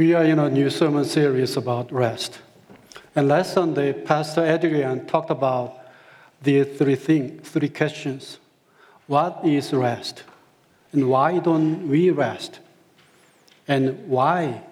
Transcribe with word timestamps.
We 0.00 0.14
are 0.14 0.24
in 0.24 0.38
a 0.38 0.48
new 0.48 0.70
sermon 0.70 1.04
series 1.04 1.58
about 1.58 1.92
rest. 1.92 2.38
And 3.14 3.28
last 3.28 3.52
Sunday, 3.52 3.92
Pastor 3.92 4.42
Adrian 4.42 5.04
talked 5.04 5.30
about 5.30 5.76
the 6.42 6.64
three 6.64 6.96
things, 6.96 7.46
three 7.46 7.68
questions. 7.68 8.38
What 9.08 9.42
is 9.44 9.74
rest? 9.74 10.22
And 10.92 11.10
why 11.10 11.38
don't 11.38 11.86
we 11.86 12.08
rest? 12.08 12.60
And 13.68 14.08
why 14.08 14.62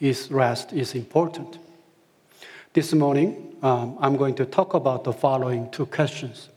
is 0.00 0.30
rest 0.30 0.72
is 0.72 0.94
important? 0.94 1.58
This 2.72 2.94
morning, 2.94 3.58
um, 3.60 3.98
I'm 4.00 4.16
going 4.16 4.36
to 4.36 4.46
talk 4.46 4.72
about 4.72 5.04
the 5.04 5.12
following 5.12 5.70
two 5.70 5.84
questions. 5.84 6.48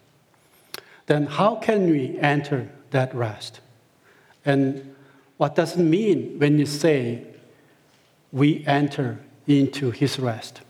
Then, 1.08 1.26
how 1.26 1.56
can 1.56 1.90
we 1.90 2.18
enter 2.20 2.70
that 2.92 3.14
rest? 3.14 3.60
And 4.46 4.96
what 5.36 5.54
does 5.54 5.76
it 5.76 5.84
mean 5.84 6.40
when 6.40 6.58
you 6.58 6.66
say 6.66 7.26
we 8.32 8.64
enter 8.66 9.20
into 9.48 9.92
his 9.92 10.20
rest? 10.20 10.62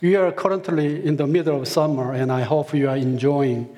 We 0.00 0.16
are 0.16 0.32
currently 0.32 1.04
in 1.04 1.16
the 1.16 1.26
middle 1.26 1.60
of 1.60 1.68
summer, 1.68 2.14
and 2.14 2.32
I 2.32 2.42
hope 2.42 2.72
you 2.72 2.88
are 2.88 2.96
enjoying 2.96 3.68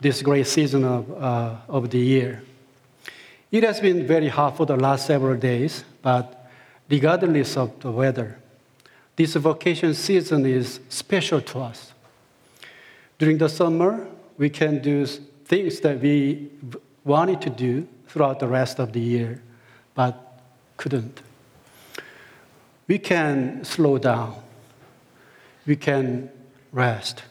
this 0.00 0.20
great 0.22 0.46
season 0.46 0.84
of, 0.84 1.10
uh, 1.22 1.56
of 1.68 1.90
the 1.90 1.98
year. 1.98 2.42
It 3.50 3.64
has 3.64 3.80
been 3.80 4.06
very 4.06 4.28
hot 4.28 4.56
for 4.56 4.66
the 4.66 4.76
last 4.76 5.06
several 5.06 5.36
days, 5.36 5.84
but 6.02 6.50
regardless 6.88 7.56
of 7.56 7.80
the 7.80 7.90
weather, 7.90 8.38
this 9.16 9.34
vacation 9.34 9.94
season 9.94 10.46
is 10.46 10.80
special 10.88 11.40
to 11.40 11.60
us. 11.60 11.92
During 13.18 13.38
the 13.38 13.48
summer, 13.48 14.06
we 14.38 14.48
can 14.50 14.80
do 14.80 15.04
things 15.06 15.80
that 15.80 16.00
we 16.00 16.50
wanted 17.04 17.40
to 17.42 17.50
do 17.50 17.86
throughout 18.06 18.38
the 18.38 18.48
rest 18.48 18.78
of 18.78 18.92
the 18.92 19.00
year, 19.00 19.42
but 19.94 20.29
couldn't. 20.80 21.20
We 22.88 22.98
can 22.98 23.62
slow 23.64 23.98
down. 23.98 24.34
We 25.66 25.76
can 25.76 26.30
rest. 26.72 27.22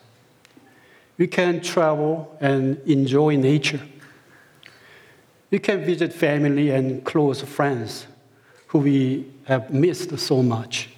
We 1.18 1.26
can 1.26 1.60
travel 1.60 2.38
and 2.40 2.78
enjoy 2.86 3.38
nature. 3.38 3.82
We 5.50 5.58
can 5.58 5.84
visit 5.84 6.14
family 6.14 6.70
and 6.70 7.04
close 7.04 7.42
friends 7.42 8.06
who 8.68 8.80
we 8.80 9.26
have 9.46 9.74
missed 9.74 10.16
so 10.20 10.44
much. 10.44 10.90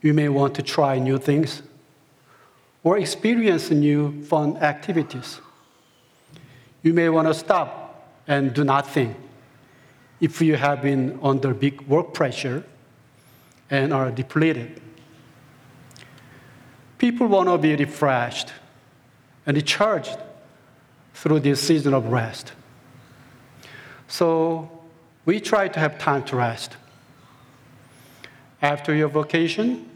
You 0.00 0.14
may 0.14 0.30
want 0.30 0.54
to 0.54 0.62
try 0.62 0.98
new 0.98 1.18
things 1.18 1.62
or 2.82 2.96
experience 2.96 3.70
new 3.70 4.24
fun 4.24 4.56
activities. 4.56 5.42
You 6.82 6.94
may 6.94 7.10
want 7.10 7.28
to 7.28 7.34
stop 7.34 8.22
and 8.26 8.54
do 8.54 8.64
nothing 8.64 9.14
if 10.20 10.40
you 10.40 10.56
have 10.56 10.82
been 10.82 11.18
under 11.22 11.52
big 11.52 11.82
work 11.82 12.14
pressure 12.14 12.64
and 13.70 13.92
are 13.92 14.10
depleted. 14.10 14.80
People 16.98 17.26
want 17.26 17.48
to 17.48 17.58
be 17.58 17.76
refreshed 17.76 18.52
and 19.44 19.56
recharged 19.56 20.16
through 21.14 21.40
this 21.40 21.60
season 21.60 21.92
of 21.92 22.06
rest. 22.06 22.52
So 24.08 24.70
we 25.24 25.40
try 25.40 25.68
to 25.68 25.78
have 25.80 25.98
time 25.98 26.24
to 26.24 26.36
rest. 26.36 26.76
After 28.62 28.94
your 28.94 29.08
vacation, 29.08 29.90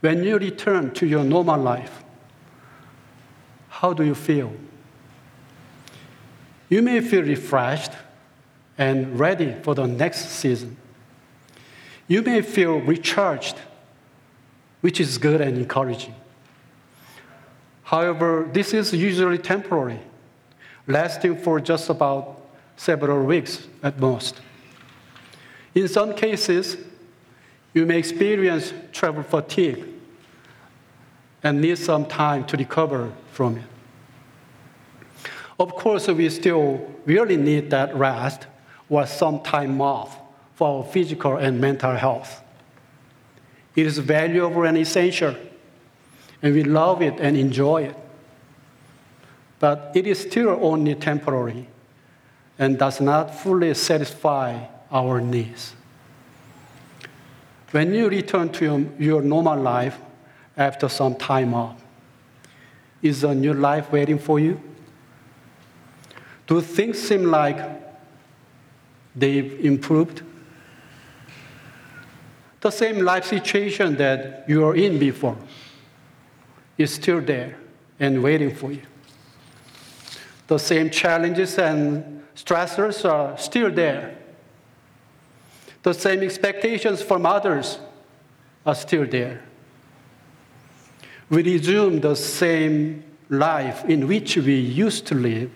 when 0.00 0.24
you 0.24 0.38
return 0.38 0.92
to 0.94 1.06
your 1.06 1.24
normal 1.24 1.60
life, 1.60 2.02
how 3.68 3.92
do 3.92 4.04
you 4.04 4.14
feel? 4.14 4.52
You 6.68 6.80
may 6.82 7.00
feel 7.00 7.22
refreshed 7.22 7.92
and 8.78 9.18
ready 9.18 9.54
for 9.62 9.74
the 9.74 9.86
next 9.86 10.28
season. 10.30 10.76
You 12.08 12.22
may 12.22 12.42
feel 12.42 12.80
recharged, 12.80 13.56
which 14.80 15.00
is 15.00 15.18
good 15.18 15.40
and 15.40 15.56
encouraging. 15.56 16.14
However, 17.84 18.48
this 18.52 18.72
is 18.72 18.92
usually 18.92 19.38
temporary, 19.38 20.00
lasting 20.86 21.36
for 21.36 21.60
just 21.60 21.90
about 21.90 22.40
several 22.76 23.24
weeks 23.24 23.66
at 23.82 23.98
most. 23.98 24.40
In 25.74 25.88
some 25.88 26.14
cases, 26.14 26.76
you 27.74 27.86
may 27.86 27.98
experience 27.98 28.72
travel 28.92 29.22
fatigue 29.22 29.86
and 31.42 31.60
need 31.60 31.78
some 31.78 32.06
time 32.06 32.44
to 32.46 32.56
recover 32.56 33.12
from 33.30 33.56
it. 33.56 33.64
Of 35.58 35.74
course, 35.74 36.08
we 36.08 36.28
still 36.28 36.90
really 37.04 37.36
need 37.36 37.70
that 37.70 37.94
rest 37.94 38.46
or 38.92 39.06
some 39.06 39.40
time 39.40 39.80
off 39.80 40.18
for 40.54 40.78
our 40.78 40.84
physical 40.84 41.38
and 41.38 41.58
mental 41.58 41.96
health. 41.96 42.42
It 43.74 43.86
is 43.86 43.96
valuable 43.96 44.64
and 44.64 44.76
essential, 44.76 45.34
and 46.42 46.54
we 46.54 46.62
love 46.62 47.00
it 47.00 47.18
and 47.18 47.34
enjoy 47.34 47.84
it. 47.84 47.96
But 49.58 49.92
it 49.94 50.06
is 50.06 50.20
still 50.20 50.58
only 50.60 50.94
temporary 50.94 51.68
and 52.58 52.78
does 52.78 53.00
not 53.00 53.34
fully 53.34 53.72
satisfy 53.72 54.66
our 54.90 55.22
needs. 55.22 55.74
When 57.70 57.94
you 57.94 58.10
return 58.10 58.50
to 58.50 58.90
your 58.98 59.22
normal 59.22 59.58
life 59.58 59.98
after 60.54 60.90
some 60.90 61.14
time 61.14 61.54
off, 61.54 61.82
is 63.00 63.24
a 63.24 63.34
new 63.34 63.54
life 63.54 63.90
waiting 63.90 64.18
for 64.18 64.38
you? 64.38 64.60
Do 66.46 66.60
things 66.60 66.98
seem 66.98 67.24
like 67.24 67.81
they've 69.14 69.64
improved? 69.64 70.22
The 72.60 72.70
same 72.70 73.00
life 73.00 73.24
situation 73.24 73.96
that 73.96 74.44
you 74.48 74.60
were 74.60 74.76
in 74.76 74.98
before 74.98 75.36
is 76.78 76.94
still 76.94 77.20
there 77.20 77.56
and 77.98 78.22
waiting 78.22 78.54
for 78.54 78.72
you. 78.72 78.82
The 80.46 80.58
same 80.58 80.90
challenges 80.90 81.58
and 81.58 82.22
stressors 82.36 83.08
are 83.08 83.36
still 83.38 83.70
there. 83.70 84.16
The 85.82 85.92
same 85.92 86.22
expectations 86.22 87.02
from 87.02 87.26
others 87.26 87.78
are 88.64 88.74
still 88.74 89.06
there. 89.06 89.42
We 91.28 91.42
resume 91.42 92.00
the 92.00 92.14
same 92.14 93.02
life 93.28 93.84
in 93.86 94.06
which 94.06 94.36
we 94.36 94.54
used 94.54 95.06
to 95.06 95.14
live 95.14 95.50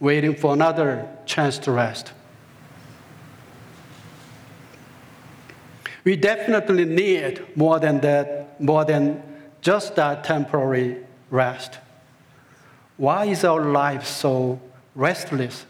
waiting 0.00 0.34
for 0.34 0.54
another 0.54 1.06
chance 1.26 1.58
to 1.58 1.70
rest. 1.70 2.12
We 6.02 6.16
definitely 6.16 6.86
need 6.86 7.44
more 7.54 7.78
than 7.78 8.00
that, 8.00 8.60
more 8.60 8.84
than 8.86 9.22
just 9.60 9.96
that 9.96 10.24
temporary 10.24 10.96
rest. 11.30 11.78
Why 12.96 13.26
is 13.26 13.44
our 13.44 13.60
life 13.60 14.06
so 14.06 14.60
restless, 14.94 15.66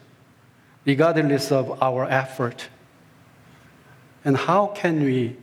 regardless 0.85 1.51
of 1.51 1.83
our 1.83 2.09
effort? 2.09 2.69
And 4.25 4.37
how 4.37 4.69
can 4.69 5.03
we 5.03 5.37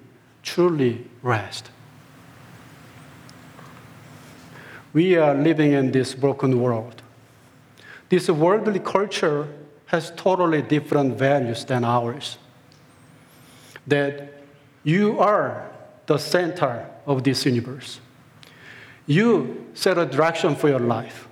truly 0.43 1.05
rest? 1.21 1.69
We 4.93 5.17
are 5.17 5.35
living 5.35 5.73
in 5.73 5.91
this 5.91 6.13
broken 6.13 6.61
world. 6.61 7.01
This 8.09 8.29
worldly 8.29 8.79
culture 8.79 9.47
has 9.87 10.11
totally 10.15 10.61
different 10.61 11.17
values 11.17 11.65
than 11.65 11.83
ours. 11.83 12.37
That 13.85 14.33
you 14.83 15.19
are 15.19 15.69
the 16.05 16.17
center 16.17 16.89
of 17.05 17.23
this 17.23 17.45
universe. 17.45 17.99
You 19.05 19.67
set 19.73 19.97
a 19.97 20.05
direction 20.05 20.55
for 20.55 20.69
your 20.69 20.79
life. 20.79 21.27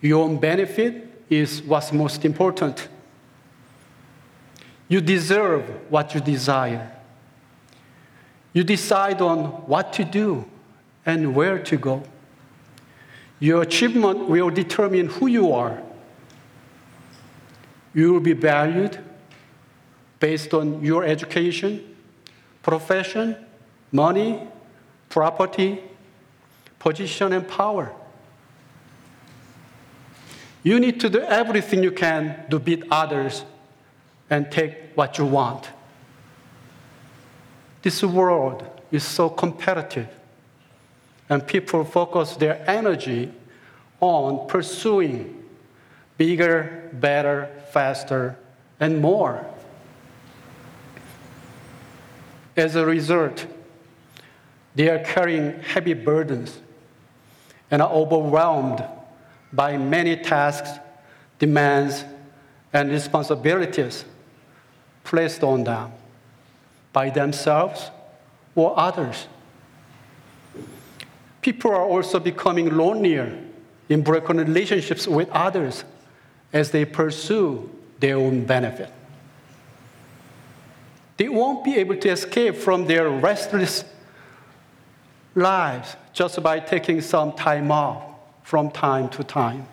Your 0.00 0.24
own 0.24 0.38
benefit 0.38 1.24
is 1.30 1.62
what's 1.62 1.92
most 1.92 2.24
important. 2.24 2.88
You 4.88 5.00
deserve 5.00 5.64
what 5.90 6.14
you 6.14 6.20
desire. 6.20 6.90
You 8.52 8.64
decide 8.64 9.22
on 9.22 9.44
what 9.66 9.92
to 9.94 10.04
do 10.04 10.44
and 11.06 11.34
where 11.34 11.58
to 11.58 11.76
go. 11.76 12.02
Your 13.42 13.62
achievement 13.62 14.28
will 14.28 14.50
determine 14.50 15.08
who 15.08 15.26
you 15.26 15.52
are. 15.52 15.82
You 17.92 18.12
will 18.12 18.20
be 18.20 18.34
valued 18.34 19.00
based 20.20 20.54
on 20.54 20.80
your 20.84 21.02
education, 21.02 21.96
profession, 22.62 23.34
money, 23.90 24.46
property, 25.08 25.82
position, 26.78 27.32
and 27.32 27.48
power. 27.48 27.92
You 30.62 30.78
need 30.78 31.00
to 31.00 31.10
do 31.10 31.22
everything 31.22 31.82
you 31.82 31.90
can 31.90 32.48
to 32.48 32.60
beat 32.60 32.84
others 32.92 33.44
and 34.30 34.52
take 34.52 34.92
what 34.94 35.18
you 35.18 35.26
want. 35.26 35.68
This 37.82 38.04
world 38.04 38.64
is 38.92 39.02
so 39.02 39.28
competitive 39.28 40.06
and 41.32 41.46
people 41.46 41.82
focus 41.82 42.36
their 42.36 42.62
energy 42.68 43.32
on 44.00 44.46
pursuing 44.48 45.42
bigger, 46.18 46.90
better, 46.92 47.48
faster, 47.72 48.36
and 48.78 49.00
more. 49.00 49.46
As 52.54 52.76
a 52.76 52.84
result, 52.84 53.46
they 54.74 54.90
are 54.90 54.98
carrying 54.98 55.58
heavy 55.62 55.94
burdens 55.94 56.60
and 57.70 57.80
are 57.80 57.90
overwhelmed 57.90 58.84
by 59.54 59.78
many 59.78 60.16
tasks, 60.16 60.68
demands, 61.38 62.04
and 62.74 62.90
responsibilities 62.90 64.04
placed 65.02 65.42
on 65.42 65.64
them 65.64 65.92
by 66.92 67.08
themselves 67.08 67.90
or 68.54 68.78
others. 68.78 69.28
People 71.42 71.72
are 71.72 71.84
also 71.84 72.20
becoming 72.20 72.76
lonelier 72.76 73.36
in 73.88 74.02
broken 74.02 74.38
relationships 74.38 75.06
with 75.06 75.28
others 75.30 75.84
as 76.52 76.70
they 76.70 76.84
pursue 76.84 77.68
their 77.98 78.16
own 78.16 78.44
benefit. 78.44 78.90
They 81.16 81.28
won't 81.28 81.64
be 81.64 81.76
able 81.76 81.96
to 81.96 82.08
escape 82.08 82.56
from 82.56 82.86
their 82.86 83.10
restless 83.10 83.84
lives 85.34 85.96
just 86.12 86.42
by 86.42 86.60
taking 86.60 87.00
some 87.00 87.32
time 87.32 87.70
off 87.70 88.02
from 88.44 88.70
time 88.70 89.08
to 89.10 89.24
time. 89.24 89.66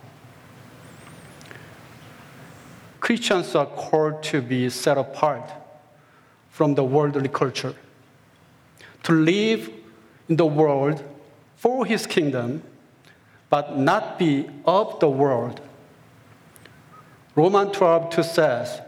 Christians 2.99 3.55
are 3.55 3.65
called 3.65 4.21
to 4.23 4.41
be 4.41 4.69
set 4.69 4.97
apart 4.97 5.49
from 6.49 6.75
the 6.75 6.83
worldly 6.83 7.29
culture, 7.29 7.75
to 9.03 9.11
live 9.13 9.69
in 10.27 10.35
the 10.35 10.45
world 10.45 11.03
for 11.59 11.85
his 11.85 12.07
kingdom, 12.07 12.63
but 13.49 13.77
not 13.77 14.17
be 14.17 14.49
of 14.65 14.97
the 15.01 15.09
world. 15.09 15.59
Romans 17.35 17.75
12 17.75 18.09
2 18.11 18.23
says, 18.23 18.81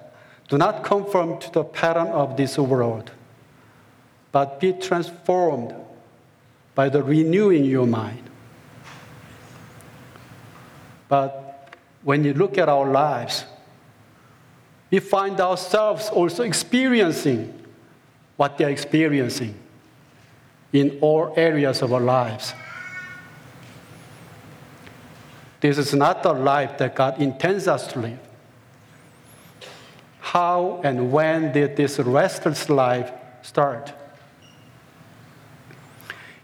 Do 0.48 0.58
not 0.58 0.82
conform 0.82 1.38
to 1.40 1.52
the 1.52 1.66
pattern 1.66 2.08
of 2.08 2.38
this 2.38 2.58
world, 2.58 3.12
but 4.32 4.62
be 4.62 4.72
transformed 4.72 5.76
by 6.74 6.88
the 6.88 7.04
renewing 7.04 7.66
your 7.66 7.86
mind. 7.86 8.24
But 11.10 11.76
when 12.04 12.24
you 12.24 12.34
look 12.34 12.58
at 12.58 12.70
our 12.70 12.90
lives, 12.90 13.44
we 14.90 15.00
find 15.00 15.42
ourselves 15.42 16.08
also 16.08 16.44
experiencing 16.44 17.54
what 18.38 18.58
they're 18.58 18.70
experiencing 18.70 19.56
in 20.72 20.98
all 21.02 21.34
areas 21.36 21.82
of 21.82 21.92
our 21.92 22.00
lives. 22.00 22.54
This 25.62 25.78
is 25.78 25.94
not 25.94 26.24
the 26.24 26.34
life 26.34 26.78
that 26.80 26.96
God 26.96 27.22
intends 27.22 27.68
us 27.68 27.88
to 27.94 28.00
live. 28.00 28.20
How 30.20 30.82
and 30.84 31.12
when 31.12 31.52
did 31.52 31.76
this 31.76 32.00
restless 32.00 32.70
life 32.70 33.12
start? 33.44 33.94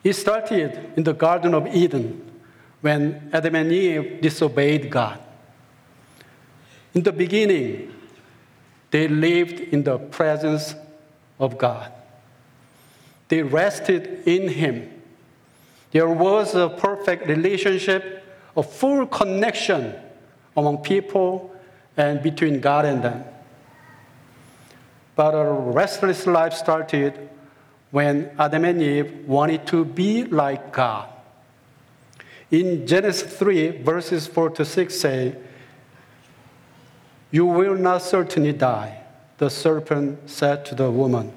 It 0.04 0.14
started 0.14 0.94
in 0.96 1.04
the 1.04 1.14
Garden 1.14 1.54
of 1.54 1.68
Eden 1.68 2.24
when 2.82 3.30
Adam 3.34 3.56
and 3.56 3.72
Eve 3.72 4.22
disobeyed 4.22 4.90
God. 4.90 5.20
In 6.94 7.04
the 7.04 7.12
beginning, 7.12 7.94
they 8.92 9.08
lived 9.08 9.60
in 9.60 9.84
the 9.84 9.98
presence 9.98 10.76
of 11.40 11.58
God. 11.58 11.92
They 13.28 13.44
rested 13.44 14.24
in 14.26 14.48
Him. 14.50 14.90
There 15.92 16.10
was 16.10 16.56
a 16.56 16.70
perfect 16.70 17.28
relationship, 17.28 18.17
a 18.58 18.64
full 18.64 19.06
connection 19.06 19.94
among 20.58 20.80
people 20.80 21.56
and 21.96 22.22
between 22.24 22.60
God 22.60 22.86
and 22.86 23.04
them. 23.04 23.24
But 25.16 25.32
a 25.32 25.52
restless 25.52 26.26
life 26.28 26.54
started 26.54 27.30
when 27.92 28.32
Adam 28.38 28.66
and 28.66 28.82
Eve 28.82 29.28
wanted 29.28 29.66
to 29.68 29.86
be 29.86 30.26
like 30.26 30.74
God. 30.74 31.08
In 32.50 32.88
Genesis 32.88 33.38
3, 33.38 33.84
verses 33.84 34.26
4 34.26 34.50
to 34.52 34.66
6 34.66 34.96
say, 34.96 35.36
You 37.30 37.46
will 37.46 37.76
not 37.76 38.02
certainly 38.02 38.54
die, 38.54 39.04
the 39.38 39.50
serpent 39.50 40.30
said 40.30 40.66
to 40.66 40.76
the 40.76 40.90
woman. 40.90 41.32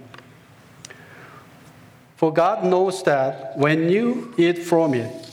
For 2.17 2.33
God 2.33 2.65
knows 2.65 3.03
that 3.05 3.57
when 3.57 3.89
you 3.89 4.35
eat 4.37 4.59
from 4.59 4.95
it, 4.95 5.30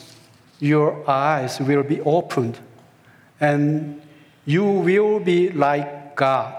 your 0.59 1.09
eyes 1.09 1.59
will 1.59 1.83
be 1.83 2.01
opened, 2.01 2.57
and 3.39 4.01
you 4.45 4.63
will 4.63 5.19
be 5.19 5.49
like 5.49 6.15
God, 6.15 6.55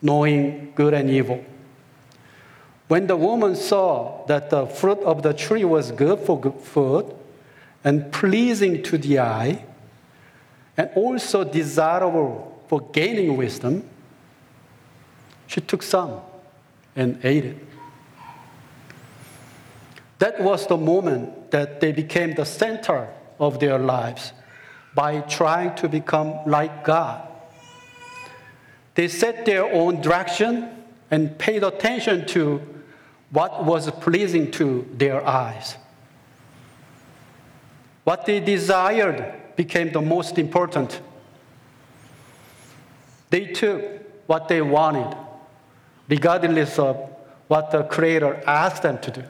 knowing 0.00 0.72
good 0.74 0.94
and 0.94 1.10
evil. 1.10 1.44
When 2.86 3.06
the 3.06 3.16
woman 3.16 3.54
saw 3.56 4.24
that 4.26 4.50
the 4.50 4.66
fruit 4.66 4.98
of 5.00 5.22
the 5.22 5.34
tree 5.34 5.64
was 5.64 5.90
good 5.92 6.20
for 6.20 6.40
good 6.40 6.60
food 6.60 7.14
and 7.84 8.10
pleasing 8.12 8.82
to 8.84 8.98
the 8.98 9.18
eye, 9.18 9.64
and 10.76 10.90
also 10.94 11.44
desirable 11.44 12.62
for 12.68 12.80
gaining 12.92 13.36
wisdom, 13.36 13.82
she 15.46 15.60
took 15.60 15.82
some 15.82 16.20
and 16.94 17.18
ate 17.24 17.44
it. 17.44 17.67
That 20.18 20.40
was 20.40 20.66
the 20.66 20.76
moment 20.76 21.50
that 21.52 21.80
they 21.80 21.92
became 21.92 22.34
the 22.34 22.44
center 22.44 23.08
of 23.38 23.60
their 23.60 23.78
lives 23.78 24.32
by 24.94 25.20
trying 25.20 25.76
to 25.76 25.88
become 25.88 26.34
like 26.46 26.84
God. 26.84 27.26
They 28.94 29.06
set 29.06 29.46
their 29.46 29.64
own 29.64 30.00
direction 30.00 30.70
and 31.10 31.38
paid 31.38 31.62
attention 31.62 32.26
to 32.28 32.60
what 33.30 33.64
was 33.64 33.90
pleasing 33.92 34.50
to 34.52 34.88
their 34.96 35.24
eyes. 35.24 35.76
What 38.04 38.26
they 38.26 38.40
desired 38.40 39.34
became 39.54 39.92
the 39.92 40.00
most 40.00 40.38
important. 40.38 41.00
They 43.30 43.46
took 43.46 43.82
what 44.26 44.48
they 44.48 44.62
wanted, 44.62 45.16
regardless 46.08 46.78
of 46.78 46.96
what 47.48 47.70
the 47.70 47.84
Creator 47.84 48.42
asked 48.46 48.82
them 48.82 48.98
to 48.98 49.10
do. 49.10 49.24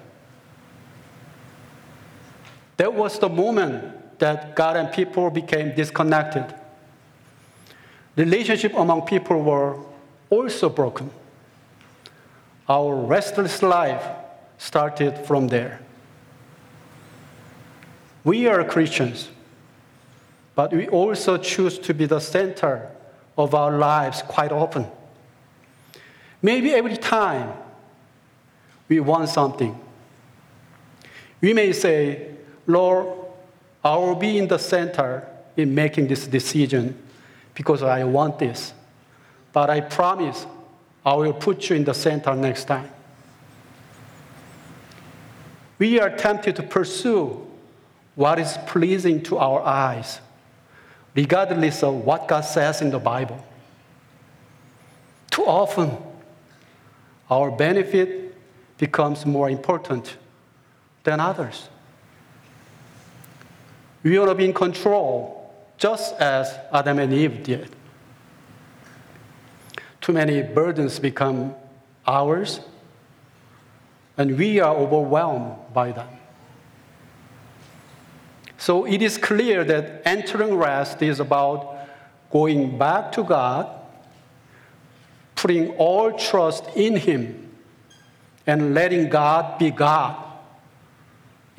That 2.79 2.95
was 2.95 3.19
the 3.19 3.29
moment 3.29 4.19
that 4.21 4.55
God 4.57 4.77
and 4.77 4.91
people 4.91 5.31
became 5.31 5.75
disconnected. 5.75 6.55
Relationship 8.17 8.75
among 8.75 9.03
people 9.03 9.43
were 9.43 9.77
also 10.31 10.69
broken. 10.69 11.11
Our 12.69 12.95
restless 12.95 13.63
life 13.63 14.05
started 14.59 15.19
from 15.27 15.49
there. 15.49 15.81
We 18.25 18.47
are 18.47 18.63
Christians, 18.65 19.29
but 20.55 20.73
we 20.73 20.89
also 20.89 21.37
choose 21.37 21.79
to 21.81 21.95
be 21.95 22.07
the 22.07 22.21
center 22.21 22.91
of 23.37 23.55
our 23.55 23.77
lives 23.77 24.23
quite 24.23 24.53
often. 24.53 24.87
Maybe 26.43 26.75
every 26.75 26.97
time 26.97 27.53
we 28.89 29.01
want 29.01 29.29
something, 29.29 29.79
we 31.41 31.53
may 31.53 31.73
say, 31.73 32.38
Lord, 32.69 33.09
I 33.83 33.97
will 33.97 34.15
be 34.15 34.39
in 34.39 34.47
the 34.47 34.59
center 34.59 35.27
in 35.57 35.75
making 35.75 36.07
this 36.07 36.27
decision 36.27 36.97
because 37.55 37.83
I 37.83 38.05
want 38.05 38.39
this. 38.39 38.75
But 39.53 39.71
I 39.71 39.81
promise 39.81 40.47
I 41.05 41.15
will 41.15 41.33
put 41.33 41.71
you 41.71 41.77
in 41.77 41.85
the 41.85 41.95
center 41.95 42.35
next 42.37 42.67
time. 42.67 42.91
We 45.79 45.99
are 45.99 46.11
tempted 46.11 46.57
to 46.57 46.63
pursue 46.63 47.47
what 48.15 48.39
is 48.39 48.59
pleasing 48.67 49.23
to 49.25 49.39
our 49.39 49.63
eyes, 49.63 50.21
regardless 51.15 51.83
of 51.83 51.95
what 51.95 52.29
God 52.29 52.43
says 52.43 52.83
in 52.83 52.91
the 52.91 52.99
Bible. 52.99 53.43
Too 55.31 55.45
often, 55.45 55.97
our 57.31 57.51
benefit 57.51 58.37
becomes 58.77 59.25
more 59.25 59.49
important 59.49 60.17
than 61.05 61.21
others. 61.21 61.69
We 64.03 64.19
want 64.19 64.31
to 64.31 64.35
be 64.35 64.45
in 64.45 64.55
control, 64.55 65.53
just 65.77 66.15
as 66.17 66.57
Adam 66.73 66.99
and 66.99 67.13
Eve 67.13 67.43
did 67.43 67.75
too 70.09 70.15
many 70.15 70.41
burdens 70.41 70.99
become 70.99 71.55
ours, 72.07 72.61
and 74.17 74.39
we 74.39 74.59
are 74.59 74.75
overwhelmed 74.75 75.55
by 75.75 75.93
them. 75.93 76.09
So 78.57 78.87
it 78.87 79.03
is 79.03 79.19
clear 79.19 79.65
that 79.65 80.01
entering 80.07 80.55
rest 80.55 81.03
is 81.03 81.21
about 81.21 81.77
going 82.31 82.79
back 82.79 83.13
to 83.13 83.23
God, 83.23 83.69
putting 85.35 85.73
all 85.73 86.13
trust 86.13 86.65
in 86.75 86.97
Him, 86.97 87.53
and 88.47 88.73
letting 88.73 89.11
God 89.11 89.59
be 89.59 89.71
God 89.71 90.17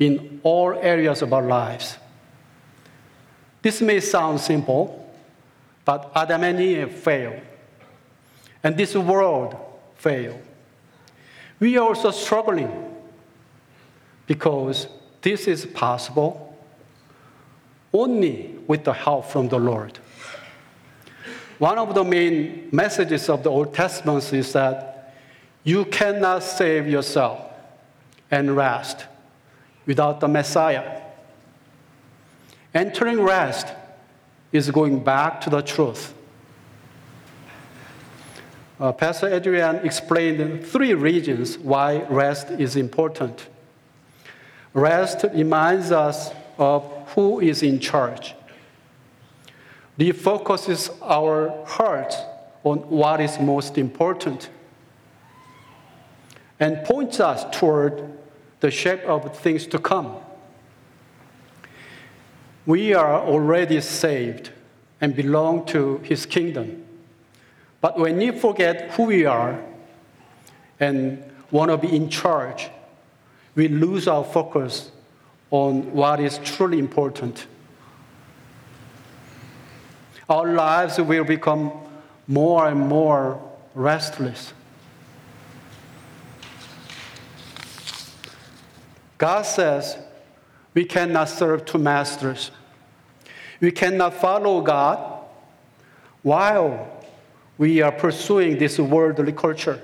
in 0.00 0.40
all 0.42 0.74
areas 0.74 1.22
of 1.22 1.32
our 1.32 1.46
lives. 1.46 1.98
This 3.62 3.80
may 3.80 4.00
sound 4.00 4.40
simple, 4.40 5.12
but 5.84 6.10
Adam 6.14 6.44
and 6.44 6.60
Eve 6.60 6.92
failed. 6.92 7.40
and 8.62 8.76
this 8.76 8.94
world 8.94 9.56
fail. 9.96 10.38
We 11.58 11.76
are 11.78 11.88
also 11.88 12.10
struggling 12.10 12.94
because 14.26 14.86
this 15.22 15.46
is 15.46 15.66
possible 15.66 16.56
only 17.92 18.54
with 18.66 18.84
the 18.84 18.92
help 18.92 19.26
from 19.26 19.48
the 19.48 19.58
Lord. 19.58 19.98
One 21.58 21.78
of 21.78 21.94
the 21.94 22.04
main 22.04 22.68
messages 22.72 23.28
of 23.28 23.42
the 23.42 23.50
Old 23.50 23.74
Testament 23.74 24.32
is 24.32 24.52
that 24.52 25.14
you 25.64 25.84
cannot 25.86 26.42
save 26.42 26.88
yourself 26.88 27.40
and 28.30 28.56
rest 28.56 29.06
without 29.86 30.20
the 30.20 30.28
Messiah. 30.28 30.99
Entering 32.74 33.20
rest 33.20 33.66
is 34.52 34.70
going 34.70 35.02
back 35.02 35.40
to 35.42 35.50
the 35.50 35.60
truth. 35.60 36.14
Uh, 38.78 38.92
Pastor 38.92 39.28
Adrian 39.28 39.76
explained 39.76 40.64
three 40.64 40.94
reasons 40.94 41.58
why 41.58 42.02
rest 42.08 42.50
is 42.50 42.76
important. 42.76 43.48
Rest 44.72 45.24
reminds 45.34 45.92
us 45.92 46.30
of 46.56 46.84
who 47.14 47.40
is 47.40 47.62
in 47.62 47.78
charge. 47.80 48.34
Refocuses 49.98 50.96
our 51.02 51.64
hearts 51.66 52.16
on 52.64 52.78
what 52.88 53.20
is 53.20 53.38
most 53.40 53.76
important 53.76 54.48
and 56.58 56.84
points 56.84 57.20
us 57.20 57.44
toward 57.58 58.16
the 58.60 58.70
shape 58.70 59.00
of 59.00 59.36
things 59.38 59.66
to 59.66 59.78
come. 59.78 60.16
We 62.70 62.94
are 62.94 63.20
already 63.20 63.80
saved 63.80 64.52
and 65.00 65.16
belong 65.16 65.66
to 65.66 65.98
his 66.04 66.24
kingdom. 66.24 66.84
But 67.80 67.98
when 67.98 68.18
we 68.18 68.30
forget 68.30 68.92
who 68.92 69.06
we 69.06 69.24
are 69.24 69.60
and 70.78 71.20
want 71.50 71.72
to 71.72 71.76
be 71.76 71.96
in 71.96 72.08
charge, 72.08 72.70
we 73.56 73.66
lose 73.66 74.06
our 74.06 74.22
focus 74.22 74.92
on 75.50 75.90
what 75.92 76.20
is 76.20 76.38
truly 76.44 76.78
important. 76.78 77.48
Our 80.28 80.54
lives 80.54 80.96
will 81.00 81.24
become 81.24 81.72
more 82.28 82.68
and 82.68 82.78
more 82.78 83.42
restless. 83.74 84.52
God 89.18 89.42
says 89.42 89.98
we 90.72 90.84
cannot 90.84 91.28
serve 91.28 91.64
two 91.64 91.78
masters. 91.78 92.52
We 93.60 93.70
cannot 93.70 94.14
follow 94.14 94.62
God 94.62 95.24
while 96.22 96.88
we 97.58 97.82
are 97.82 97.92
pursuing 97.92 98.58
this 98.58 98.78
worldly 98.78 99.32
culture. 99.32 99.80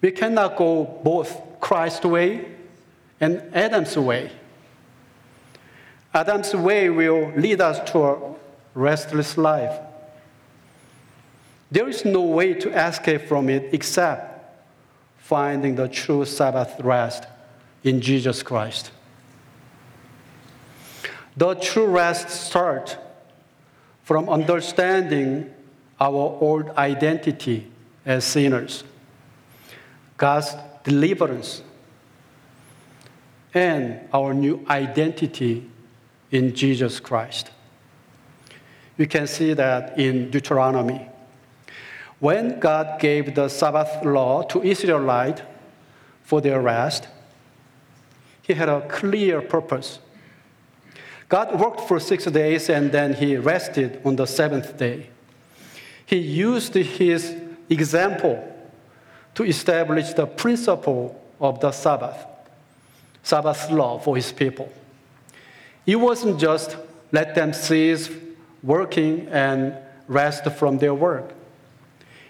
We 0.00 0.12
cannot 0.12 0.56
go 0.56 1.00
both 1.02 1.40
Christ's 1.60 2.04
way 2.04 2.44
and 3.20 3.42
Adam's 3.54 3.96
way. 3.96 4.30
Adam's 6.14 6.54
way 6.54 6.90
will 6.90 7.32
lead 7.36 7.60
us 7.60 7.90
to 7.92 8.04
a 8.04 8.34
restless 8.74 9.36
life. 9.36 9.78
There 11.70 11.88
is 11.88 12.04
no 12.04 12.22
way 12.22 12.54
to 12.54 12.70
escape 12.70 13.28
from 13.28 13.48
it 13.48 13.74
except 13.74 14.64
finding 15.18 15.74
the 15.74 15.88
true 15.88 16.24
Sabbath 16.24 16.80
rest 16.80 17.24
in 17.84 18.00
Jesus 18.00 18.42
Christ. 18.42 18.90
The 21.38 21.54
true 21.54 21.86
rest 21.86 22.30
starts 22.30 22.96
from 24.02 24.28
understanding 24.28 25.54
our 26.00 26.36
old 26.40 26.70
identity 26.70 27.70
as 28.04 28.24
sinners, 28.24 28.82
God's 30.16 30.56
deliverance, 30.82 31.62
and 33.54 34.00
our 34.12 34.34
new 34.34 34.66
identity 34.68 35.70
in 36.32 36.56
Jesus 36.56 36.98
Christ. 36.98 37.52
You 38.96 39.06
can 39.06 39.28
see 39.28 39.54
that 39.54 39.96
in 39.96 40.32
Deuteronomy. 40.32 41.08
When 42.18 42.58
God 42.58 42.98
gave 42.98 43.36
the 43.36 43.48
Sabbath 43.48 44.04
law 44.04 44.42
to 44.42 44.60
Israelite 44.64 45.42
for 46.24 46.40
their 46.40 46.60
rest, 46.60 47.06
He 48.42 48.54
had 48.54 48.68
a 48.68 48.80
clear 48.88 49.40
purpose. 49.40 50.00
God 51.28 51.58
worked 51.60 51.82
for 51.82 52.00
six 52.00 52.24
days 52.24 52.70
and 52.70 52.90
then 52.90 53.14
He 53.14 53.36
rested 53.36 54.00
on 54.04 54.16
the 54.16 54.26
seventh 54.26 54.76
day 54.78 55.10
he 56.08 56.16
used 56.16 56.72
his 56.72 57.36
example 57.68 58.42
to 59.34 59.44
establish 59.44 60.14
the 60.14 60.24
principle 60.24 61.22
of 61.38 61.60
the 61.60 61.70
Sabbath, 61.70 62.24
Sabbath 63.22 63.70
law 63.70 63.98
for 63.98 64.16
his 64.16 64.32
people. 64.32 64.72
It 65.84 65.96
wasn't 65.96 66.40
just 66.40 66.78
let 67.12 67.34
them 67.34 67.52
cease 67.52 68.08
working 68.62 69.28
and 69.28 69.76
rest 70.06 70.50
from 70.52 70.78
their 70.78 70.94
work. 70.94 71.34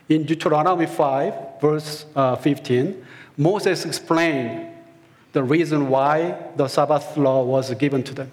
In 0.09 0.25
Deuteronomy 0.25 0.87
5, 0.87 1.61
verse 1.61 2.05
uh, 2.17 2.35
15, 2.35 3.07
Moses 3.37 3.85
explained 3.85 4.75
the 5.35 5.45
reason 5.45 5.88
why 5.88 6.37
the 6.57 6.67
Sabbath 6.67 7.17
law 7.17 7.45
was 7.45 7.73
given 7.75 8.02
to 8.02 8.12
them. 8.12 8.33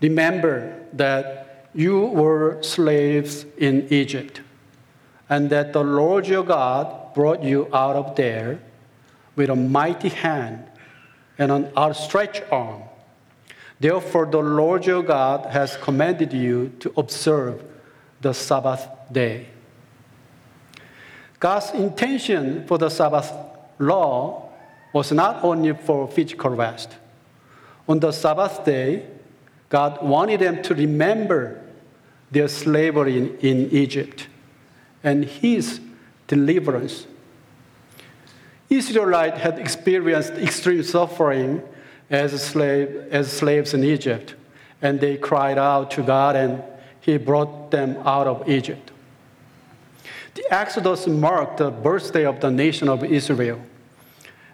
Remember 0.00 0.80
that 0.94 1.68
you 1.74 2.06
were 2.06 2.62
slaves 2.62 3.44
in 3.58 3.86
Egypt, 3.90 4.40
and 5.28 5.50
that 5.50 5.72
the 5.72 5.84
Lord 5.84 6.26
your 6.26 6.44
God 6.44 7.14
brought 7.14 7.42
you 7.42 7.68
out 7.72 7.96
of 7.96 8.16
there 8.16 8.60
with 9.36 9.50
a 9.50 9.56
mighty 9.56 10.08
hand 10.08 10.64
and 11.38 11.52
an 11.52 11.70
outstretched 11.76 12.42
arm. 12.50 12.82
Therefore, 13.78 14.26
the 14.26 14.42
Lord 14.42 14.84
your 14.84 15.02
God 15.02 15.46
has 15.46 15.76
commanded 15.76 16.32
you 16.32 16.72
to 16.80 16.92
observe 16.96 17.62
the 18.20 18.34
Sabbath 18.34 18.86
day. 19.10 19.46
God's 21.38 21.70
intention 21.70 22.66
for 22.66 22.76
the 22.76 22.90
Sabbath 22.90 23.32
law 23.78 24.50
was 24.92 25.12
not 25.12 25.42
only 25.42 25.72
for 25.72 26.06
physical 26.08 26.50
rest. 26.50 26.96
On 27.88 27.98
the 27.98 28.12
Sabbath 28.12 28.64
day, 28.64 29.06
God 29.70 30.02
wanted 30.02 30.40
them 30.40 30.62
to 30.64 30.74
remember 30.74 31.62
their 32.30 32.48
slavery 32.48 33.16
in, 33.16 33.38
in 33.38 33.70
Egypt 33.70 34.28
and 35.02 35.24
his 35.24 35.80
deliverance. 36.26 37.06
Israelites 38.68 39.40
had 39.40 39.58
experienced 39.58 40.32
extreme 40.34 40.82
suffering 40.82 41.62
as, 42.10 42.40
slave, 42.42 43.06
as 43.10 43.32
slaves 43.32 43.72
in 43.72 43.82
Egypt, 43.82 44.34
and 44.82 45.00
they 45.00 45.16
cried 45.16 45.58
out 45.58 45.90
to 45.92 46.02
God, 46.02 46.36
and 46.36 46.62
He 47.00 47.16
brought 47.16 47.70
them 47.70 47.96
out 48.04 48.26
of 48.26 48.48
Egypt. 48.48 48.90
The 50.34 50.54
Exodus 50.54 51.06
marked 51.06 51.58
the 51.58 51.70
birthday 51.70 52.24
of 52.24 52.40
the 52.40 52.50
nation 52.50 52.88
of 52.88 53.02
Israel. 53.04 53.60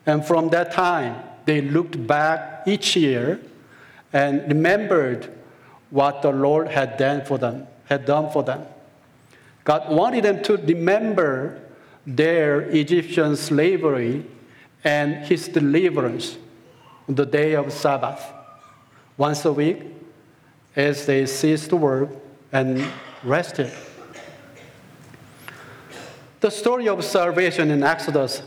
And 0.06 0.24
from 0.24 0.48
that 0.50 0.72
time, 0.72 1.22
they 1.44 1.60
looked 1.60 2.06
back 2.06 2.62
each 2.66 2.96
year 2.96 3.40
and 4.16 4.48
remembered 4.48 5.30
what 5.90 6.22
the 6.22 6.32
Lord 6.32 6.68
had 6.68 6.96
done 6.96 7.22
for 7.26 7.36
them, 7.36 7.66
had 7.84 8.06
done 8.06 8.30
for 8.30 8.42
them. 8.42 8.64
God 9.62 9.94
wanted 9.94 10.24
them 10.24 10.42
to 10.44 10.56
remember 10.56 11.60
their 12.06 12.62
Egyptian 12.62 13.36
slavery 13.36 14.24
and 14.82 15.16
his 15.26 15.48
deliverance 15.48 16.38
on 17.06 17.16
the 17.16 17.26
day 17.26 17.54
of 17.54 17.70
Sabbath, 17.70 18.24
once 19.18 19.44
a 19.44 19.52
week, 19.52 19.82
as 20.74 21.04
they 21.04 21.26
ceased 21.26 21.68
to 21.68 21.76
work 21.76 22.08
and 22.52 22.88
rested. 23.22 23.70
The 26.40 26.50
story 26.50 26.88
of 26.88 27.04
salvation 27.04 27.70
in 27.70 27.82
Exodus 27.82 28.40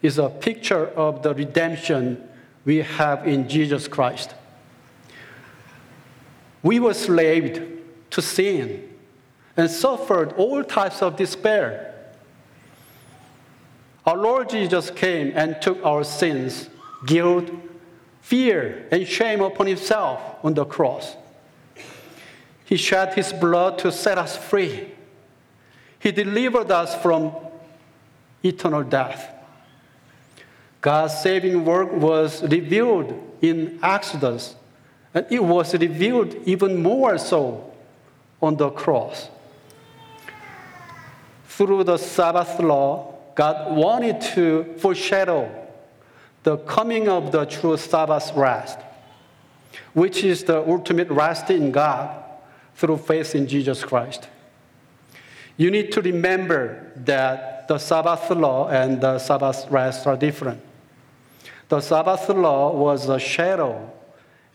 is 0.00 0.18
a 0.18 0.30
picture 0.30 0.86
of 0.86 1.22
the 1.22 1.34
redemption 1.34 2.26
we 2.64 2.78
have 2.78 3.28
in 3.28 3.50
Jesus 3.50 3.86
Christ. 3.86 4.34
We 6.62 6.80
were 6.80 6.94
slaves 6.94 7.60
to 8.10 8.22
sin 8.22 8.88
and 9.56 9.70
suffered 9.70 10.32
all 10.34 10.62
types 10.64 11.02
of 11.02 11.16
despair. 11.16 11.94
Our 14.06 14.16
Lord 14.16 14.48
Jesus 14.48 14.90
came 14.90 15.32
and 15.34 15.60
took 15.60 15.84
our 15.84 16.02
sins, 16.04 16.70
guilt, 17.04 17.50
fear, 18.22 18.88
and 18.90 19.06
shame 19.06 19.40
upon 19.40 19.66
himself 19.66 20.20
on 20.42 20.54
the 20.54 20.64
cross. 20.64 21.16
He 22.64 22.76
shed 22.76 23.14
his 23.14 23.32
blood 23.32 23.78
to 23.78 23.92
set 23.92 24.18
us 24.18 24.36
free. 24.36 24.92
He 25.98 26.12
delivered 26.12 26.70
us 26.70 26.94
from 27.02 27.32
eternal 28.42 28.82
death. 28.82 29.34
God's 30.80 31.18
saving 31.20 31.64
work 31.64 31.92
was 31.92 32.42
revealed 32.42 33.12
in 33.40 33.78
Exodus 33.82 34.54
and 35.14 35.26
it 35.30 35.42
was 35.42 35.74
revealed 35.74 36.34
even 36.44 36.82
more 36.82 37.18
so 37.18 37.72
on 38.40 38.56
the 38.56 38.70
cross. 38.70 39.30
through 41.58 41.82
the 41.82 41.96
Sabbath 41.96 42.60
law, 42.60 43.14
God 43.34 43.74
wanted 43.74 44.20
to 44.34 44.74
foreshadow 44.78 45.50
the 46.44 46.56
coming 46.58 47.08
of 47.08 47.32
the 47.32 47.46
true 47.46 47.76
Sabbath 47.76 48.32
rest, 48.36 48.78
which 49.92 50.22
is 50.22 50.44
the 50.44 50.60
ultimate 50.70 51.10
rest 51.10 51.50
in 51.50 51.72
God 51.72 52.22
through 52.76 52.98
faith 52.98 53.34
in 53.34 53.48
Jesus 53.48 53.82
Christ. 53.82 54.28
You 55.56 55.72
need 55.72 55.90
to 55.92 56.00
remember 56.00 56.92
that 56.94 57.66
the 57.66 57.78
Sabbath 57.78 58.30
law 58.30 58.68
and 58.68 59.00
the 59.00 59.18
Sabbath 59.18 59.66
rest 59.68 60.06
are 60.06 60.16
different. 60.16 60.60
The 61.68 61.80
Sabbath 61.80 62.28
law 62.28 62.72
was 62.72 63.08
a 63.08 63.18
shadow 63.18 63.90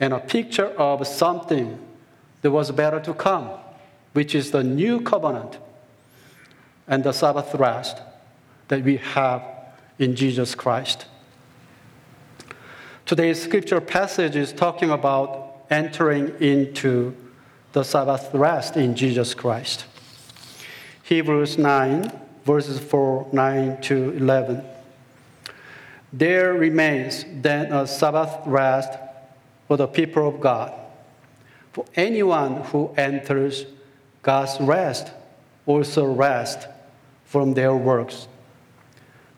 and 0.03 0.13
a 0.13 0.19
picture 0.19 0.65
of 0.65 1.07
something 1.07 1.79
that 2.41 2.51
was 2.51 2.69
better 2.72 3.00
to 3.00 3.13
come, 3.13 3.50
which 4.12 4.36
is 4.36 4.51
the 4.51 4.62
new 4.62 5.00
covenant 5.00 5.57
and 6.89 7.05
the 7.05 7.13
Sabbath 7.13 7.55
rest 7.55 8.01
that 8.67 8.83
we 8.83 8.98
have 8.98 9.41
in 9.98 10.13
Jesus 10.13 10.55
Christ. 10.55 11.05
Today's 13.05 13.41
scripture 13.41 13.79
passage 13.79 14.36
is 14.36 14.51
talking 14.51 14.89
about 14.89 15.63
entering 15.69 16.36
into 16.41 17.15
the 17.72 17.83
Sabbath 17.83 18.29
rest 18.33 18.75
in 18.75 18.98
Jesus 18.98 19.33
Christ. 19.33 19.86
Hebrews 21.03 21.57
9, 21.57 22.12
verses 22.43 22.77
4, 22.77 23.29
9 23.31 23.81
to 23.83 24.12
11. 24.17 24.65
There 26.12 26.55
remains 26.55 27.24
then 27.41 27.72
a 27.72 27.88
Sabbath 27.88 28.45
rest 28.45 29.00
for 29.67 29.77
the 29.77 29.88
people 29.88 30.27
of 30.27 30.39
God. 30.39 30.74
For 31.72 31.86
anyone 31.96 32.58
who 32.65 32.93
enters 32.98 33.65
God's 34.22 34.60
rest 34.62 35.12
also 35.65 36.05
rest 36.05 36.67
from 37.25 37.53
their 37.53 37.75
works, 37.75 38.27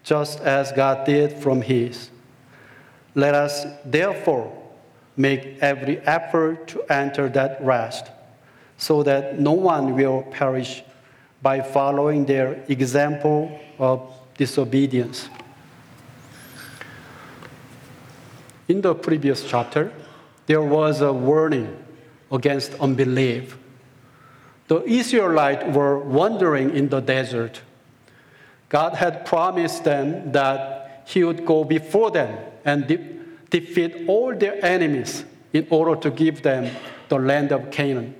just 0.03 0.39
as 0.41 0.71
God 0.71 1.05
did 1.05 1.37
from 1.37 1.61
his. 1.61 2.09
Let 3.13 3.33
us 3.33 3.65
therefore 3.85 4.51
make 5.15 5.57
every 5.61 5.99
effort 5.99 6.67
to 6.67 6.83
enter 6.91 7.29
that 7.29 7.63
rest, 7.63 8.07
so 8.77 9.01
that 9.03 9.39
no 9.39 9.53
one 9.53 9.95
will 9.95 10.23
perish 10.23 10.83
by 11.41 11.61
following 11.61 12.25
their 12.25 12.61
example 12.67 13.57
of 13.79 14.11
disobedience. 14.37 15.29
In 18.67 18.81
the 18.81 18.93
previous 18.93 19.47
chapter, 19.47 19.93
there 20.45 20.61
was 20.61 21.01
a 21.01 21.11
warning 21.11 21.83
against 22.31 22.73
unbelief. 22.75 23.57
The 24.67 24.83
Israelites 24.83 25.75
were 25.75 25.99
wandering 25.99 26.75
in 26.75 26.89
the 26.89 26.99
desert. 26.99 27.61
God 28.69 28.95
had 28.95 29.25
promised 29.25 29.83
them 29.83 30.31
that 30.31 31.03
He 31.07 31.23
would 31.23 31.45
go 31.45 31.63
before 31.63 32.11
them 32.11 32.37
and 32.63 32.87
de- 32.87 33.19
defeat 33.49 34.07
all 34.07 34.35
their 34.35 34.63
enemies 34.65 35.23
in 35.53 35.67
order 35.69 35.95
to 36.01 36.09
give 36.09 36.41
them 36.41 36.75
the 37.09 37.17
land 37.17 37.51
of 37.51 37.69
Canaan. 37.71 38.15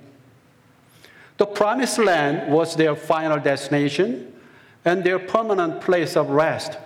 The 1.38 1.46
promised 1.46 1.98
land 1.98 2.50
was 2.52 2.76
their 2.76 2.96
final 2.96 3.38
destination 3.38 4.32
and 4.84 5.04
their 5.04 5.18
permanent 5.18 5.80
place 5.80 6.16
of 6.16 6.30
rest. 6.30 6.78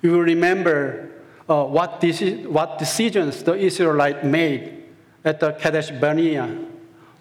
You 0.00 0.12
will 0.12 0.20
remember 0.20 1.10
uh, 1.48 1.64
what, 1.64 2.00
deci- 2.00 2.46
what 2.46 2.78
decisions 2.78 3.42
the 3.42 3.54
Israelites 3.54 4.24
made 4.24 4.84
at 5.24 5.40
the 5.40 5.52
Kadesh 5.52 5.90
Barnea, 5.90 6.58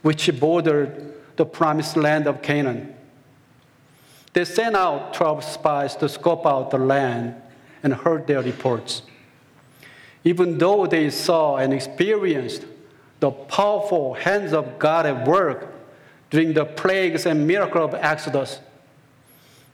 which 0.01 0.29
bordered 0.39 1.13
the 1.35 1.45
promised 1.45 1.97
land 1.97 2.27
of 2.27 2.41
Canaan. 2.41 2.93
They 4.33 4.45
sent 4.45 4.75
out 4.75 5.13
12 5.13 5.43
spies 5.43 5.95
to 5.97 6.09
scope 6.09 6.45
out 6.45 6.71
the 6.71 6.77
land 6.77 7.35
and 7.83 7.93
heard 7.93 8.27
their 8.27 8.41
reports. 8.41 9.03
Even 10.23 10.57
though 10.57 10.87
they 10.87 11.09
saw 11.09 11.57
and 11.57 11.73
experienced 11.73 12.65
the 13.19 13.31
powerful 13.31 14.15
hands 14.15 14.53
of 14.53 14.79
God 14.79 15.05
at 15.05 15.27
work 15.27 15.73
during 16.29 16.53
the 16.53 16.65
plagues 16.65 17.25
and 17.25 17.45
miracle 17.45 17.83
of 17.83 17.93
Exodus, 17.93 18.59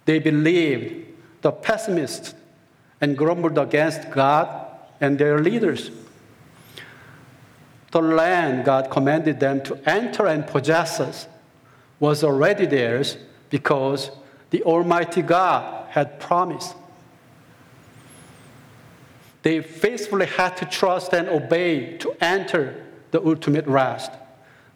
they 0.05 0.19
believed 0.19 1.05
the 1.41 1.51
pessimists 1.51 2.33
and 3.01 3.17
grumbled 3.17 3.57
against 3.57 4.09
God 4.11 4.67
and 4.99 5.17
their 5.17 5.39
leaders. 5.39 5.91
The 7.91 8.01
land 8.01 8.65
God 8.65 8.91
commanded 8.91 9.39
them 9.39 9.61
to 9.63 9.79
enter 9.89 10.27
and 10.27 10.45
possess 10.45 11.27
was 11.99 12.23
already 12.23 12.65
theirs 12.65 13.17
because 13.49 14.11
the 14.51 14.63
Almighty 14.63 15.21
God 15.21 15.87
had 15.89 16.19
promised. 16.19 16.75
They 19.41 19.61
faithfully 19.61 20.25
had 20.25 20.57
to 20.57 20.65
trust 20.65 21.13
and 21.13 21.29
obey 21.29 21.97
to 21.99 22.13
enter 22.21 22.85
the 23.11 23.25
ultimate 23.25 23.65
rest, 23.65 24.11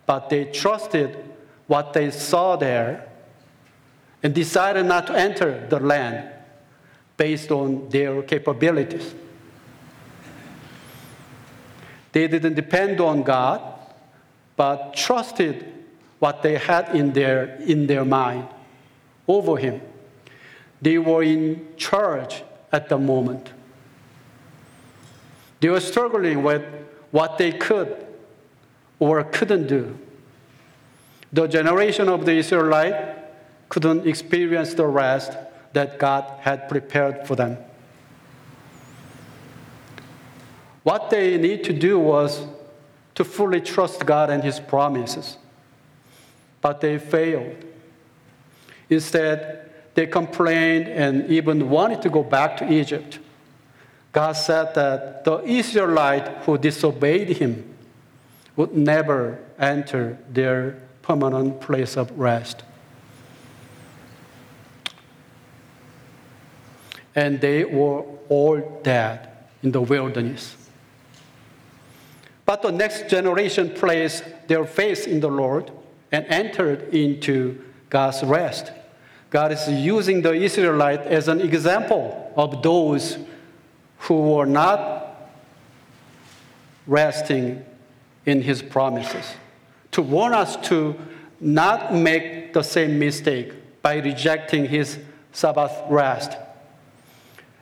but 0.06 0.30
they 0.30 0.46
trusted 0.46 1.18
what 1.68 1.94
they 1.94 2.10
saw 2.12 2.56
there 2.56 3.08
and 4.24 4.34
decided 4.34 4.86
not 4.86 5.08
to 5.08 5.14
enter 5.14 5.68
the 5.68 5.80
land 5.80 6.30
based 7.18 7.52
on 7.52 7.90
their 7.90 8.22
capabilities. 8.24 9.14
They 12.12 12.28
didn't 12.28 12.54
depend 12.54 13.02
on 13.02 13.24
God, 13.24 13.62
but 14.56 14.94
trusted 14.94 15.66
what 16.20 16.42
they 16.42 16.58
had 16.58 16.96
in 16.96 17.14
their, 17.14 17.56
in 17.56 17.88
their 17.88 18.06
mind 18.06 18.48
over 19.28 19.58
Him. 19.58 19.82
They 20.82 20.98
were 20.98 21.24
in 21.24 21.68
charge 21.78 22.44
at 22.72 22.90
the 22.90 22.98
moment. 22.98 23.52
They 25.60 25.70
were 25.70 25.80
struggling 25.80 26.44
with 26.44 26.64
what 27.12 27.38
they 27.38 27.52
could 27.52 28.06
or 29.00 29.24
couldn't 29.24 29.68
do. 29.68 29.98
The 31.32 31.48
generation 31.48 32.10
of 32.10 32.26
the 32.26 32.34
Israelite 32.34 33.18
couldn't 33.70 34.06
experience 34.06 34.74
the 34.74 34.86
rest 34.86 35.32
that 35.74 36.00
God 36.00 36.40
had 36.40 36.70
prepared 36.70 37.28
for 37.28 37.36
them. 37.36 37.58
What 40.84 41.10
they 41.10 41.38
need 41.38 41.64
to 41.66 41.74
do 41.74 42.00
was 42.00 42.46
to 43.16 43.24
fully 43.24 43.62
trust 43.62 44.06
God 44.06 44.30
and 44.30 44.44
His 44.44 44.60
promises. 44.60 45.38
But 46.62 46.82
they 46.82 46.98
failed. 46.98 47.56
Instead, 48.90 49.70
they 49.96 50.08
complained 50.08 50.88
and 50.88 51.30
even 51.30 51.70
wanted 51.70 52.02
to 52.02 52.10
go 52.10 52.24
back 52.24 52.58
to 52.58 52.72
Egypt. 52.72 53.20
God 54.12 54.34
said 54.34 54.74
that 54.76 55.24
the 55.24 55.40
Israelite 55.44 56.28
who 56.44 56.58
disobeyed 56.58 57.38
Him 57.38 57.76
would 58.56 58.76
never 58.76 59.40
enter 59.60 60.18
their 60.30 60.80
permanent 61.02 61.62
place 61.62 61.98
of 61.98 62.18
rest. 62.18 62.64
And 67.16 67.40
they 67.40 67.64
were 67.64 68.04
all 68.30 68.80
dead 68.84 69.30
in 69.62 69.72
the 69.72 69.82
wilderness. 69.82 70.56
But 72.46 72.62
the 72.62 72.72
next 72.72 73.10
generation 73.10 73.70
placed 73.70 74.24
their 74.48 74.66
faith 74.66 75.08
in 75.08 75.20
the 75.20 75.30
Lord 75.30 75.72
and 76.12 76.26
entered 76.28 76.94
into 76.94 77.62
God's 77.90 78.24
rest. 78.24 78.72
God 79.30 79.52
is 79.52 79.68
using 79.68 80.22
the 80.22 80.34
Israelite 80.34 81.02
as 81.02 81.28
an 81.28 81.42
example 81.42 82.32
of 82.36 82.62
those 82.62 83.18
who 84.00 84.22
were 84.22 84.46
not 84.46 85.32
resting 86.86 87.64
in 88.26 88.42
his 88.42 88.62
promises, 88.62 89.26
to 89.92 90.02
warn 90.02 90.34
us 90.34 90.56
to 90.68 90.96
not 91.40 91.94
make 91.94 92.54
the 92.54 92.62
same 92.62 93.00
mistake 93.00 93.54
by 93.82 93.96
rejecting 93.98 94.66
his 94.66 95.00
Sabbath 95.32 95.72
rest, 95.90 96.38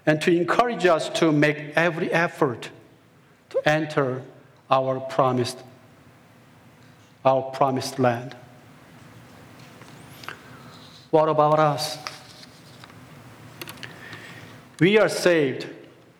and 0.05 0.21
to 0.21 0.35
encourage 0.35 0.85
us 0.85 1.09
to 1.09 1.31
make 1.31 1.73
every 1.75 2.11
effort 2.11 2.69
to 3.51 3.69
enter 3.69 4.23
our 4.69 4.99
promised, 4.99 5.57
our 7.23 7.43
promised 7.51 7.99
land. 7.99 8.35
What 11.11 11.27
about 11.27 11.59
us? 11.59 11.97
We 14.79 14.97
are 14.97 15.09
saved, 15.09 15.67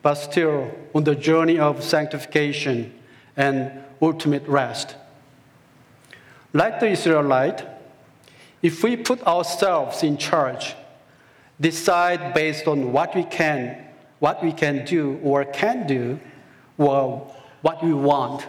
but 0.01 0.15
still 0.15 0.69
on 0.93 1.05
the 1.05 1.15
journey 1.15 1.57
of 1.57 1.83
sanctification 1.83 2.93
and 3.37 3.71
ultimate 4.01 4.45
rest. 4.47 4.95
Like 6.53 6.79
the 6.79 6.89
Israelite, 6.89 7.65
if 8.61 8.83
we 8.83 8.97
put 8.97 9.25
ourselves 9.25 10.03
in 10.03 10.17
charge, 10.17 10.75
decide 11.62 12.34
based 12.34 12.67
on 12.67 12.91
what 12.91 13.15
we 13.15 13.24
can, 13.24 13.78
what 14.19 14.43
we 14.43 14.52
can 14.52 14.84
do 14.84 15.19
or 15.24 15.45
can 15.45 15.88
do, 15.88 16.19
or 16.78 17.34
what 17.62 17.84
we 17.84 17.93
want, 17.93 18.45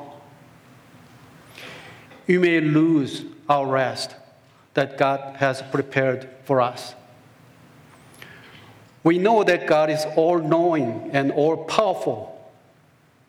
we 2.27 2.38
may 2.38 2.61
lose 2.61 3.25
our 3.48 3.66
rest 3.66 4.16
that 4.75 4.96
God 4.96 5.37
has 5.37 5.61
prepared 5.61 6.29
for 6.44 6.61
us. 6.61 6.94
We 9.05 9.18
know 9.18 9.44
that 9.44 9.66
God 9.66 9.90
is 9.90 10.07
all 10.16 10.38
knowing 10.38 11.11
and 11.12 11.33
all 11.33 11.64
powerful, 11.64 12.51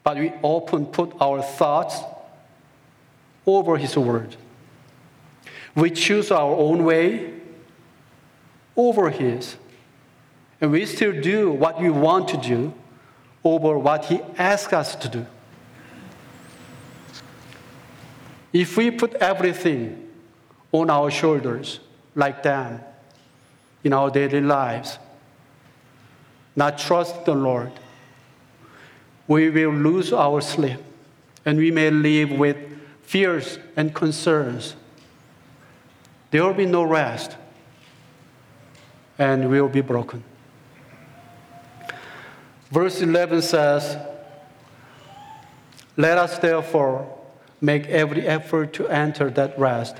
but 0.04 0.18
we 0.18 0.32
often 0.42 0.86
put 0.86 1.14
our 1.20 1.42
thoughts 1.42 2.00
over 3.46 3.78
His 3.78 3.98
Word. 3.98 4.38
We 5.76 5.90
choose 5.90 6.32
our 6.32 6.56
own 6.56 6.86
way 6.86 7.34
over 8.78 9.10
His, 9.10 9.58
and 10.64 10.72
we 10.72 10.86
still 10.86 11.12
do 11.12 11.52
what 11.52 11.78
we 11.78 11.90
want 11.90 12.30
to 12.30 12.38
do 12.38 12.74
over 13.44 13.78
what 13.78 14.06
He 14.06 14.22
asks 14.38 14.72
us 14.72 14.96
to 14.96 15.10
do. 15.10 15.26
If 18.54 18.78
we 18.78 18.90
put 18.90 19.14
everything 19.16 20.08
on 20.72 20.90
our 20.90 21.12
shoulders 21.12 21.82
like 22.16 22.44
them 22.44 22.80
in 23.84 23.92
our 23.92 24.10
daily 24.10 24.40
lives, 24.40 25.00
not 26.56 26.78
trust 26.78 27.26
the 27.26 27.36
Lord, 27.36 27.74
we 29.28 29.50
will 29.50 29.74
lose 29.74 30.14
our 30.14 30.40
sleep 30.40 30.80
and 31.44 31.58
we 31.58 31.72
may 31.72 31.90
live 31.90 32.32
with 32.32 32.56
fears 33.02 33.60
and 33.76 33.94
concerns. 33.94 34.78
There 36.32 36.42
will 36.42 36.54
be 36.54 36.66
no 36.66 36.84
rest 36.84 37.36
and 39.20 39.50
we 39.52 39.60
will 39.60 39.68
be 39.68 39.82
broken. 39.82 40.24
Verse 42.74 43.02
11 43.02 43.44
says, 43.44 43.98
Let 45.96 46.18
us 46.18 46.40
therefore 46.40 47.08
make 47.62 47.86
every 47.86 48.26
effort 48.28 48.74
to 48.74 48.88
enter 48.88 49.30
that 49.30 49.60
rest, 49.60 49.98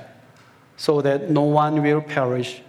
so 0.76 1.00
that 1.00 1.30
no 1.30 1.42
one 1.42 1.80
will 1.84 2.00
perish 2.00 2.62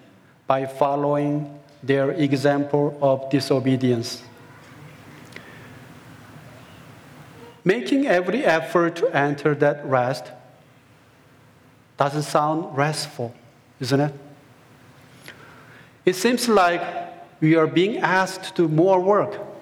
by 0.46 0.68
following 0.68 1.60
their 1.82 2.12
example 2.12 2.96
of 3.02 3.32
disobedience. 3.32 4.22
Making 7.64 8.06
every 8.06 8.46
effort 8.46 8.98
to 8.98 9.08
enter 9.08 9.56
that 9.56 9.84
rest 9.88 10.26
doesn't 11.98 12.30
sound 12.30 12.78
restful, 12.78 13.34
isn't 13.80 14.00
it? 14.00 14.14
It 16.06 16.16
seems 16.16 16.48
like 16.48 16.84
we 17.42 17.56
are 17.56 17.66
being 17.66 17.98
asked 17.98 18.56
to 18.58 18.68
do 18.68 18.68
more 18.68 19.00
work. 19.00 19.55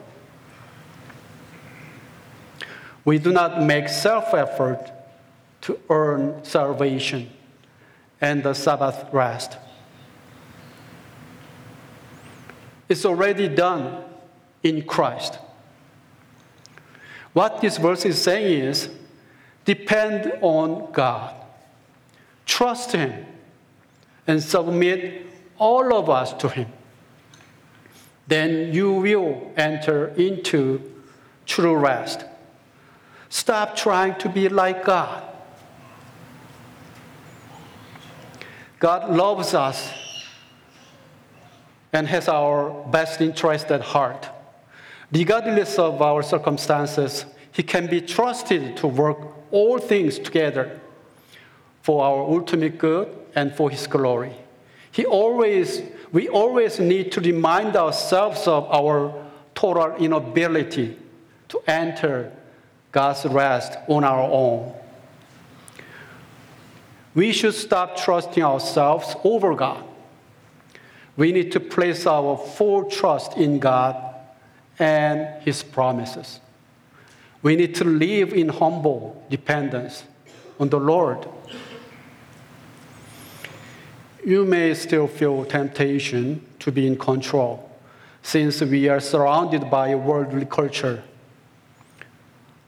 We 3.05 3.19
do 3.19 3.31
not 3.31 3.61
make 3.61 3.89
self 3.89 4.33
effort 4.33 4.91
to 5.61 5.79
earn 5.89 6.43
salvation 6.43 7.29
and 8.21 8.43
the 8.43 8.53
Sabbath 8.53 9.05
rest. 9.13 9.57
It's 12.87 13.05
already 13.05 13.47
done 13.47 14.03
in 14.61 14.83
Christ. 14.83 15.39
What 17.33 17.61
this 17.61 17.77
verse 17.77 18.05
is 18.05 18.21
saying 18.21 18.61
is 18.61 18.89
depend 19.65 20.33
on 20.41 20.91
God, 20.91 21.33
trust 22.45 22.91
Him, 22.91 23.25
and 24.27 24.41
submit 24.41 25.25
all 25.57 25.93
of 25.93 26.09
us 26.09 26.33
to 26.33 26.49
Him. 26.49 26.71
Then 28.27 28.73
you 28.73 28.93
will 28.93 29.51
enter 29.57 30.07
into 30.09 30.81
true 31.45 31.75
rest. 31.75 32.25
Stop 33.33 33.75
trying 33.75 34.13
to 34.19 34.29
be 34.29 34.47
like 34.47 34.85
God. 34.85 35.23
God 38.77 39.09
loves 39.09 39.55
us 39.55 39.89
and 41.91 42.07
has 42.07 42.27
our 42.27 42.69
best 42.91 43.21
interest 43.21 43.71
at 43.71 43.81
heart. 43.81 44.29
Regardless 45.11 45.79
of 45.79 45.99
our 45.99 46.21
circumstances, 46.21 47.25
He 47.51 47.63
can 47.63 47.87
be 47.87 48.01
trusted 48.01 48.77
to 48.77 48.85
work 48.85 49.17
all 49.49 49.79
things 49.79 50.19
together 50.19 50.79
for 51.81 52.03
our 52.05 52.21
ultimate 52.21 52.77
good 52.77 53.07
and 53.33 53.51
for 53.51 53.71
His 53.71 53.87
glory. 53.87 54.33
He 54.91 55.05
always, 55.05 55.81
we 56.11 56.29
always 56.29 56.79
need 56.79 57.11
to 57.13 57.19
remind 57.19 57.75
ourselves 57.77 58.47
of 58.47 58.65
our 58.71 59.11
total 59.55 59.95
inability 59.95 60.99
to 61.49 61.59
enter 61.65 62.31
God's 62.93 63.25
rest 63.25 63.77
on 63.89 64.05
our 64.05 64.21
own 64.21 64.73
we 67.15 67.31
should 67.31 67.53
stop 67.53 67.97
trusting 67.97 68.43
ourselves 68.43 69.15
over 69.23 69.53
God. 69.55 69.83
We 71.15 71.31
need 71.31 71.51
to 71.51 71.59
place 71.59 72.07
our 72.07 72.37
full 72.37 72.89
trust 72.89 73.37
in 73.37 73.59
God 73.59 73.95
and 74.79 75.41
His 75.43 75.61
promises. 75.61 76.39
We 77.43 77.55
need 77.55 77.75
to 77.75 77.83
live 77.83 78.33
in 78.33 78.49
humble 78.49 79.23
dependence 79.29 80.03
on 80.59 80.69
the 80.69 80.79
Lord. 80.79 81.27
You 84.25 84.45
may 84.45 84.73
still 84.73 85.07
feel 85.07 85.45
temptation 85.45 86.43
to 86.59 86.71
be 86.71 86.87
in 86.87 86.97
control 86.97 87.69
since 88.23 88.61
we 88.61 88.87
are 88.87 89.01
surrounded 89.01 89.69
by 89.69 89.89
a 89.89 89.97
worldly 89.97 90.45
culture. 90.45 91.03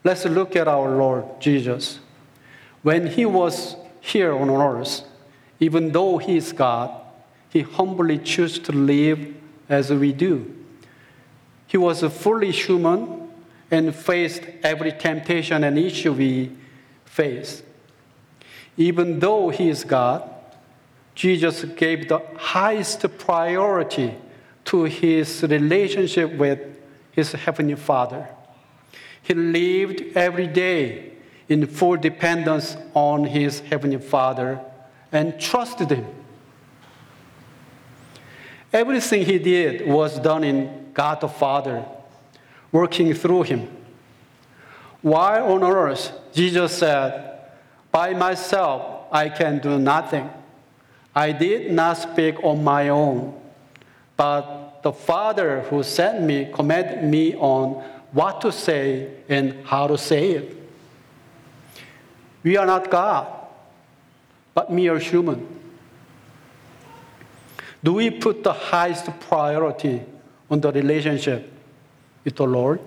Let's 0.05 0.23
look 0.23 0.55
at 0.55 0.67
our 0.67 0.95
Lord 0.95 1.41
Jesus. 1.41 1.99
When 2.83 3.07
he 3.07 3.25
was 3.25 3.75
here 3.99 4.31
on 4.37 4.51
earth, 4.51 5.01
even 5.59 5.91
though 5.91 6.19
He 6.19 6.37
is 6.37 6.53
God, 6.53 6.91
He 7.49 7.61
humbly 7.61 8.19
chose 8.19 8.59
to 8.59 8.71
live 8.71 9.33
as 9.67 9.91
we 9.91 10.13
do. 10.13 10.53
He 11.65 11.77
was 11.77 12.03
fully 12.03 12.51
human 12.51 13.29
and 13.71 13.95
faced 13.95 14.43
every 14.61 14.91
temptation 14.91 15.63
and 15.63 15.75
issue 15.79 16.13
we 16.13 16.51
face. 17.05 17.63
Even 18.77 19.19
though 19.19 19.49
He 19.49 19.69
is 19.69 19.83
God, 19.83 20.29
Jesus 21.15 21.63
gave 21.63 22.09
the 22.09 22.21
highest 22.37 23.05
priority 23.17 24.13
to 24.65 24.83
His 24.83 25.41
relationship 25.41 26.31
with 26.33 26.59
His 27.11 27.31
Heavenly 27.31 27.75
Father. 27.75 28.34
He 29.25 29.33
lived 29.33 30.15
every 30.15 30.45
day 30.45 31.13
in 31.49 31.65
full 31.65 31.97
dependence 31.97 32.77
on 32.93 33.25
his 33.25 33.59
heavenly 33.61 33.97
Father 33.97 34.61
and 35.11 35.39
trusted 35.39 35.89
him. 35.89 36.05
Everything 38.71 39.25
he 39.25 39.39
did 39.39 39.87
was 39.87 40.19
done 40.19 40.43
in 40.43 40.91
God 40.93 41.21
the 41.21 41.27
Father, 41.27 41.83
working 42.71 43.11
through 43.15 43.43
him. 43.43 43.67
While 45.01 45.53
on 45.53 45.63
earth, 45.63 46.11
Jesus 46.31 46.77
said, 46.77 47.39
By 47.91 48.13
myself 48.13 49.07
I 49.11 49.29
can 49.29 49.57
do 49.57 49.79
nothing. 49.79 50.29
I 51.15 51.31
did 51.31 51.71
not 51.71 51.97
speak 51.97 52.43
on 52.43 52.63
my 52.63 52.89
own, 52.89 53.41
but 54.15 54.83
the 54.83 54.93
Father 54.93 55.61
who 55.61 55.81
sent 55.81 56.21
me 56.21 56.51
commanded 56.53 57.03
me 57.03 57.33
on 57.33 57.83
what 58.15 58.39
to 58.39 58.49
say 58.49 59.11
and 59.27 59.65
how 59.65 59.87
to 59.87 59.97
say 59.97 60.31
it. 60.31 60.57
We 62.43 62.55
are 62.55 62.65
not 62.65 62.89
God, 62.89 63.27
but 64.53 64.71
mere 64.71 64.97
human. 64.97 65.45
Do 67.83 67.91
we 67.91 68.09
put 68.09 68.41
the 68.41 68.53
highest 68.53 69.09
priority 69.19 70.01
on 70.49 70.61
the 70.61 70.71
relationship 70.71 71.51
with 72.23 72.37
the 72.37 72.47
Lord? 72.47 72.79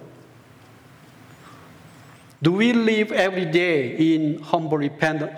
Do 2.43 2.53
we 2.53 2.73
live 2.73 3.13
every 3.13 3.45
day 3.45 4.15
in 4.15 4.41
humble, 4.41 4.81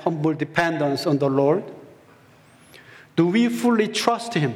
humble 0.05 0.35
dependence 0.35 1.05
on 1.05 1.19
the 1.19 1.29
Lord? 1.29 1.65
Do 3.17 3.27
we 3.27 3.49
fully 3.49 3.89
trust 3.89 4.35
Him? 4.35 4.55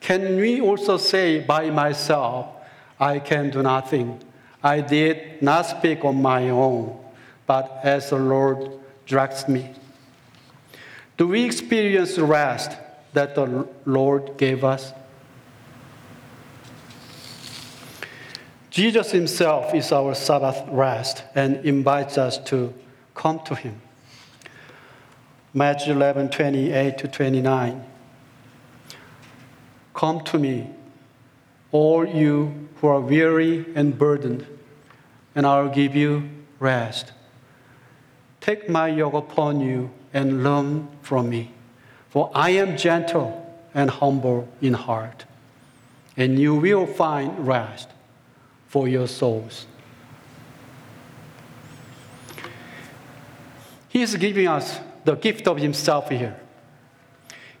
Can 0.00 0.36
we 0.36 0.62
also 0.62 0.96
say, 0.96 1.40
by 1.40 1.68
myself, 1.68 2.46
I 3.02 3.18
can 3.18 3.50
do 3.50 3.62
nothing? 3.62 4.20
I 4.62 4.80
did 4.80 5.42
not 5.42 5.62
speak 5.66 6.04
on 6.04 6.22
my 6.22 6.48
own 6.48 7.02
but 7.46 7.80
as 7.82 8.10
the 8.10 8.16
Lord 8.16 8.70
directs 9.06 9.48
me. 9.48 9.70
Do 11.16 11.28
we 11.28 11.44
experience 11.44 12.18
rest 12.18 12.78
that 13.12 13.34
the 13.34 13.68
Lord 13.84 14.36
gave 14.38 14.64
us? 14.64 14.92
Jesus 18.70 19.10
himself 19.10 19.74
is 19.74 19.92
our 19.92 20.14
Sabbath 20.14 20.62
rest 20.68 21.24
and 21.34 21.56
invites 21.66 22.16
us 22.16 22.38
to 22.38 22.72
come 23.14 23.40
to 23.40 23.54
him. 23.54 23.82
Matthew 25.52 25.92
11, 25.92 26.30
28 26.30 26.96
to 26.96 27.08
29. 27.08 27.84
Come 29.92 30.24
to 30.24 30.38
me, 30.38 30.70
all 31.72 32.06
you 32.06 32.68
who 32.76 32.86
are 32.86 33.00
weary 33.00 33.64
and 33.74 33.98
burdened, 33.98 34.46
and 35.34 35.46
I'll 35.46 35.68
give 35.68 35.96
you 35.96 36.28
rest. 36.60 37.12
Take 38.40 38.68
my 38.68 38.88
yoke 38.88 39.14
upon 39.14 39.60
you 39.60 39.90
and 40.12 40.44
learn 40.44 40.88
from 41.00 41.30
me, 41.30 41.52
for 42.10 42.30
I 42.34 42.50
am 42.50 42.76
gentle 42.76 43.38
and 43.74 43.88
humble 43.88 44.48
in 44.60 44.74
heart, 44.74 45.24
and 46.16 46.38
you 46.38 46.54
will 46.54 46.86
find 46.86 47.46
rest 47.46 47.88
for 48.68 48.86
your 48.86 49.08
souls. 49.08 49.66
He 53.88 54.02
is 54.02 54.16
giving 54.16 54.48
us 54.48 54.80
the 55.04 55.14
gift 55.14 55.46
of 55.46 55.58
Himself 55.58 56.08
here. 56.08 56.38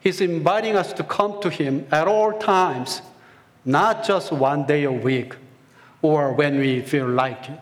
He's 0.00 0.20
inviting 0.20 0.76
us 0.76 0.92
to 0.94 1.04
come 1.04 1.40
to 1.42 1.50
Him 1.50 1.86
at 1.92 2.08
all 2.08 2.32
times, 2.38 3.02
not 3.64 4.04
just 4.04 4.32
one 4.32 4.66
day 4.66 4.84
a 4.84 4.92
week 4.92 5.34
or 6.00 6.32
when 6.32 6.58
we 6.58 6.80
feel 6.80 7.08
like 7.08 7.48
it. 7.48 7.60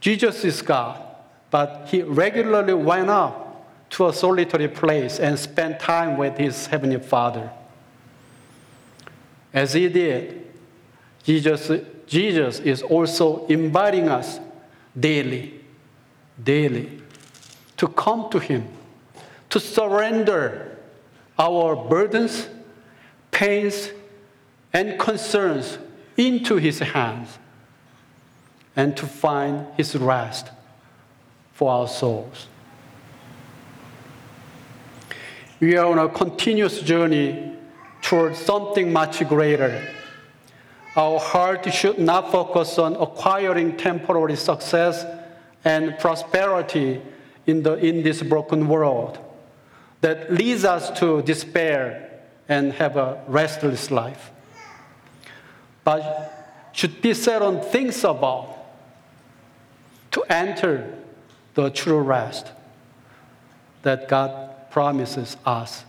Jesus 0.00 0.44
is 0.44 0.62
God, 0.62 1.00
but 1.50 1.88
He 1.88 2.02
regularly 2.02 2.74
went 2.74 3.10
up 3.10 3.90
to 3.90 4.08
a 4.08 4.12
solitary 4.12 4.68
place 4.68 5.18
and 5.18 5.38
spent 5.38 5.80
time 5.80 6.16
with 6.16 6.36
His 6.36 6.66
Heavenly 6.66 7.00
Father. 7.00 7.50
As 9.52 9.72
He 9.72 9.88
did, 9.88 10.46
Jesus, 11.22 11.70
Jesus 12.06 12.60
is 12.60 12.82
also 12.82 13.46
inviting 13.46 14.08
us 14.08 14.38
daily, 14.98 15.60
daily 16.42 17.00
to 17.76 17.88
come 17.88 18.30
to 18.30 18.38
Him, 18.38 18.68
to 19.50 19.58
surrender 19.58 20.76
our 21.38 21.74
burdens, 21.74 22.48
pains, 23.30 23.90
and 24.74 24.98
concerns 24.98 25.78
into 26.16 26.56
His 26.56 26.80
hands, 26.80 27.38
and 28.76 28.96
to 28.96 29.06
find 29.06 29.66
His 29.76 29.94
rest 29.96 30.50
for 31.52 31.72
our 31.72 31.88
souls. 31.88 32.48
We 35.60 35.76
are 35.76 35.86
on 35.86 35.98
a 35.98 36.08
continuous 36.08 36.80
journey 36.80 37.56
towards 38.02 38.38
something 38.38 38.92
much 38.92 39.26
greater. 39.28 39.88
Our 40.96 41.18
heart 41.18 41.72
should 41.72 41.98
not 41.98 42.30
focus 42.30 42.78
on 42.78 42.96
acquiring 42.96 43.76
temporary 43.76 44.36
success 44.36 45.06
and 45.64 45.98
prosperity 45.98 47.00
in, 47.46 47.62
the, 47.62 47.74
in 47.74 48.02
this 48.02 48.22
broken 48.22 48.68
world 48.68 49.18
that 50.02 50.32
leads 50.32 50.64
us 50.64 50.90
to 50.98 51.22
despair 51.22 52.20
and 52.48 52.72
have 52.74 52.96
a 52.96 53.22
restless 53.26 53.90
life. 53.90 54.30
But 55.84 56.68
should 56.72 57.00
be 57.00 57.14
on 57.28 57.60
things 57.60 58.02
above 58.02 58.48
to 60.10 60.22
enter 60.28 60.98
the 61.54 61.70
true 61.70 62.00
rest 62.00 62.50
that 63.82 64.08
God 64.08 64.70
promises 64.70 65.36
us 65.46 65.84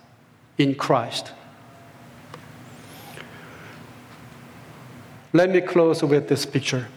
in 0.57 0.75
Christ. 0.75 1.31
Let 5.33 5.49
me 5.49 5.61
close 5.61 6.03
with 6.03 6.27
this 6.27 6.45
picture. 6.45 6.87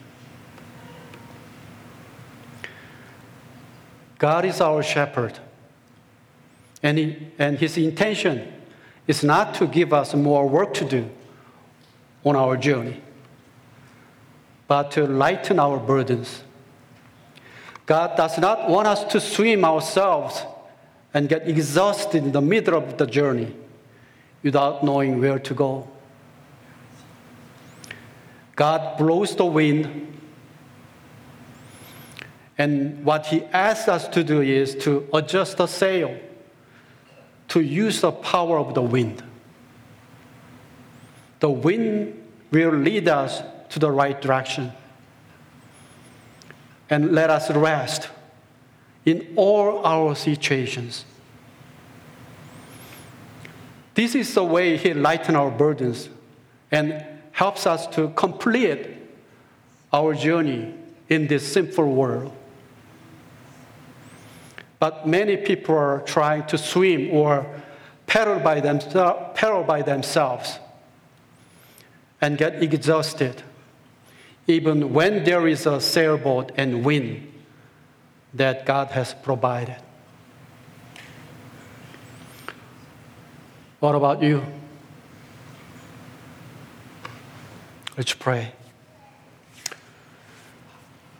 God 4.18 4.44
is 4.44 4.60
our 4.60 4.82
shepherd. 4.82 5.38
And, 6.82 6.98
he, 6.98 7.28
and 7.38 7.58
his 7.58 7.76
intention 7.78 8.52
is 9.06 9.24
not 9.24 9.54
to 9.54 9.66
give 9.66 9.92
us 9.92 10.14
more 10.14 10.48
work 10.48 10.74
to 10.74 10.84
do 10.84 11.10
on 12.28 12.36
our 12.36 12.56
journey, 12.56 13.00
but 14.66 14.90
to 14.92 15.06
lighten 15.06 15.58
our 15.58 15.78
burdens. 15.78 16.42
God 17.86 18.16
does 18.16 18.38
not 18.38 18.68
want 18.68 18.86
us 18.86 19.04
to 19.12 19.20
swim 19.20 19.64
ourselves 19.64 20.44
and 21.14 21.28
get 21.28 21.48
exhausted 21.48 22.22
in 22.24 22.32
the 22.32 22.40
middle 22.40 22.76
of 22.76 22.98
the 22.98 23.06
journey 23.06 23.54
without 24.42 24.84
knowing 24.84 25.20
where 25.20 25.38
to 25.38 25.54
go. 25.54 25.88
God 28.56 28.98
blows 28.98 29.34
the 29.36 29.46
wind 29.46 30.08
and 32.58 33.04
what 33.04 33.26
he 33.26 33.44
asks 33.44 33.88
us 33.88 34.08
to 34.08 34.24
do 34.24 34.42
is 34.42 34.74
to 34.82 35.08
adjust 35.14 35.58
the 35.58 35.68
sail, 35.68 36.18
to 37.48 37.60
use 37.60 38.00
the 38.00 38.10
power 38.10 38.58
of 38.58 38.74
the 38.74 38.82
wind. 38.82 39.22
The 41.38 41.48
wind 41.48 42.17
will 42.50 42.72
lead 42.72 43.08
us 43.08 43.42
to 43.70 43.78
the 43.78 43.90
right 43.90 44.20
direction 44.20 44.72
and 46.90 47.12
let 47.12 47.30
us 47.30 47.50
rest 47.50 48.08
in 49.04 49.34
all 49.36 49.84
our 49.86 50.14
situations. 50.14 51.04
This 53.94 54.14
is 54.14 54.32
the 54.34 54.44
way 54.44 54.76
He 54.76 54.94
lightens 54.94 55.36
our 55.36 55.50
burdens 55.50 56.08
and 56.70 57.04
helps 57.32 57.66
us 57.66 57.86
to 57.88 58.08
complete 58.10 58.86
our 59.92 60.14
journey 60.14 60.74
in 61.08 61.26
this 61.26 61.52
sinful 61.52 61.92
world. 61.92 62.32
But 64.78 65.06
many 65.06 65.36
people 65.36 65.76
are 65.76 66.00
trying 66.00 66.46
to 66.46 66.58
swim 66.58 67.10
or 67.10 67.46
paddle 68.06 68.38
by, 68.38 68.60
themse- 68.60 69.34
paddle 69.34 69.64
by 69.64 69.82
themselves 69.82 70.58
and 72.20 72.36
get 72.36 72.62
exhausted, 72.62 73.42
even 74.46 74.92
when 74.92 75.24
there 75.24 75.46
is 75.46 75.66
a 75.66 75.80
sailboat 75.80 76.52
and 76.56 76.84
wind 76.84 77.32
that 78.34 78.66
God 78.66 78.88
has 78.88 79.14
provided. 79.14 79.76
What 83.80 83.94
about 83.94 84.22
you? 84.22 84.44
Let's 87.96 88.14
pray. 88.14 88.52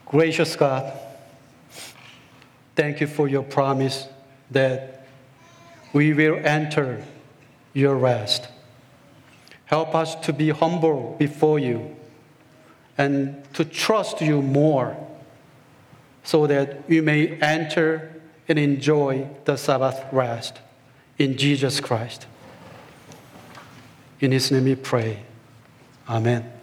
Gracious 0.07 0.57
God, 0.57 0.93
Thank 2.79 3.01
you 3.01 3.09
for 3.09 3.27
your 3.27 3.43
promise 3.43 4.07
that 4.53 5.09
we 5.93 6.13
will 6.13 6.37
enter 6.37 7.05
your 7.73 7.97
rest. 7.97 8.47
Help 9.69 9.95
us 9.95 10.15
to 10.15 10.33
be 10.33 10.49
humble 10.49 11.15
before 11.19 11.59
you 11.59 11.95
and 12.97 13.43
to 13.53 13.67
trust 13.67 14.23
you 14.23 14.41
more 14.41 14.97
so 16.25 16.47
that 16.47 16.89
we 16.89 17.03
may 17.03 17.29
enter 17.41 18.21
and 18.49 18.59
enjoy 18.59 19.29
the 19.45 19.57
Sabbath 19.57 20.03
rest 20.11 20.59
in 21.19 21.37
Jesus 21.37 21.81
Christ. 21.81 22.27
In 24.21 24.33
his 24.33 24.51
name 24.51 24.65
we 24.65 24.75
pray. 24.75 25.21
Amen. 26.09 26.58